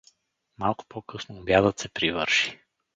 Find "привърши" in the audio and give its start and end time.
1.89-2.59